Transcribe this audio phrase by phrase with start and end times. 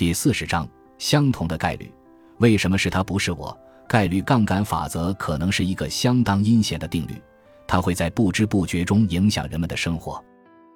[0.00, 1.92] 第四十章，相同的概率，
[2.38, 3.54] 为什么是他不是我？
[3.86, 7.20] 概率杠杆法则可能是一个相当阴险的定律，
[7.66, 10.18] 它会在不知不觉中影响人们的生活。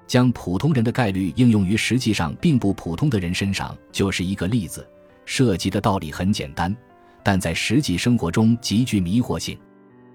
[0.06, 4.86] 将普通人的概率应用于实际上并不普通的人身上，就是一个例子。
[5.24, 6.76] 涉及的道理很简单，
[7.22, 9.58] 但在实际生活中极具迷惑性。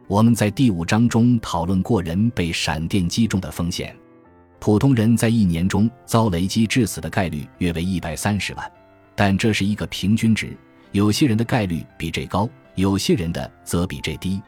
[0.08, 3.98] 我们在第五章中讨论过人被闪电击中的风险。
[4.60, 8.72] 普通人在一年中遭雷击致死的概率约为一百三十万，
[9.20, 10.56] 但这是一个平均值，
[10.94, 12.48] 有些人的概率比这高。
[12.76, 14.42] 有些人的则比这低，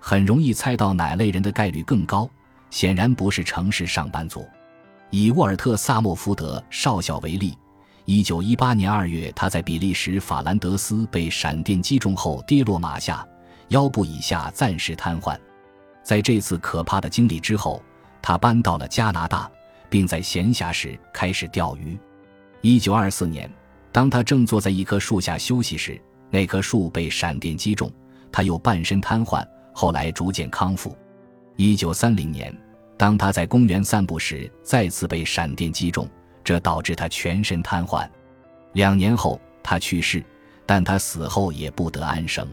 [0.00, 2.28] 很容易猜到哪类人的概率更高。
[2.68, 4.44] 显然不是城市上班族。
[5.10, 7.56] 以沃尔特·萨默福德少校为例，
[8.06, 13.24] 一九一八年二月，他在比利时法兰德斯被闪电击中后跌落马下，
[13.68, 15.38] 腰部以下暂时瘫痪。
[16.02, 17.80] 在这次可怕的经历之后，
[18.20, 19.48] 他搬到了加拿大，
[19.88, 21.96] 并在闲暇时开始钓鱼。
[22.62, 23.48] 一九二四年，
[23.90, 27.90] 当他正坐在一棵树下休息时，那棵树被闪电击中，
[28.30, 30.96] 他又半身瘫痪，后来逐渐康复。
[31.56, 32.56] 一九三零年，
[32.96, 36.08] 当他在公园散步时，再次被闪电击中，
[36.44, 38.08] 这导致他全身瘫痪。
[38.74, 40.22] 两年后，他去世，
[40.66, 42.46] 但他死后也不得安生。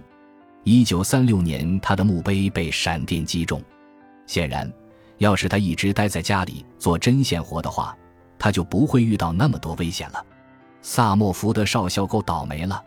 [0.63, 3.61] 一九三六年，他的墓碑被闪电击中。
[4.25, 4.71] 显然，
[5.17, 7.95] 要是他一直待在家里做针线活的话，
[8.39, 10.25] 他就不会遇到那么多危险了。
[10.87, 12.79] 萨默福德少校够倒霉了。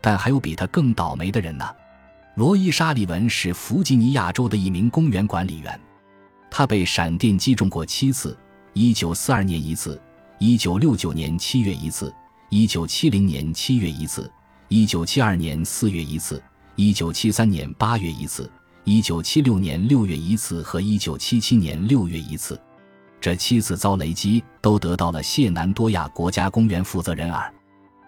[0.00, 1.68] 但还有比他更倒霉的人呢。
[2.34, 5.78] 罗伊·沙利文是弗吉尼亚州的一名公园管理员，
[6.50, 8.34] 他被闪电击中过七次
[8.72, 10.00] ：1942年一次
[10.40, 12.12] ，1969年7月一次
[12.50, 14.32] ，1970年7月一次
[14.70, 16.42] ，1972年4月一次
[16.76, 18.50] ，1973年8月一次
[18.86, 22.58] ，1976年6月一次和1977年6月一次。
[23.22, 27.54] 这七次遭雷击都得到了谢南多亚国家公园负责人尔。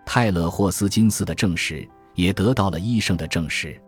[0.05, 3.81] 泰勒·霍斯金斯的证实也得到了医生的证实，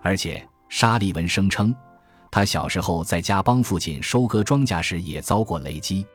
[0.00, 1.76] 而且沙利文声称，
[2.30, 6.06] 他小时候在家帮父亲收割庄稼时也遭过雷击。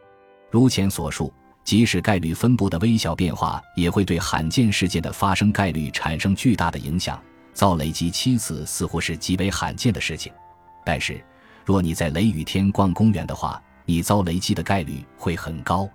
[0.49, 1.31] 如前所述，
[1.63, 7.21] 即使概率分布的微小变化也会对罕见事件的发生概率产生巨大的影响。
[7.53, 10.33] 遭雷击七次似乎是极为罕见的事情，
[10.83, 11.23] 但是
[11.63, 15.89] 若你在雷雨天逛公园的话，你遭雷击的概率会很高。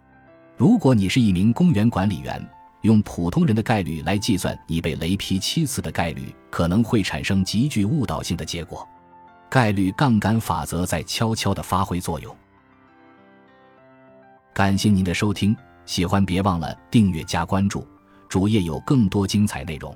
[0.57, 2.45] 如果你是一名公园管理员，
[2.81, 8.89] 用普通人的概率来计算你被雷劈七次的概率，可能会产生极具误导性的结果。
[9.51, 12.35] 概率杠杆法则在悄悄地发挥作用。
[14.55, 15.55] 感谢您的收听，
[15.85, 17.87] 喜欢别忘了订阅加关注，
[18.27, 19.95] 主页有更多精彩内容。